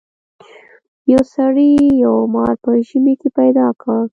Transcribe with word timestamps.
یو 1.13 1.21
سړي 1.35 1.69
یو 2.03 2.15
مار 2.33 2.53
په 2.63 2.71
ژمي 2.87 3.13
کې 3.21 3.29
پیدا 3.39 3.67
کړ. 3.81 3.99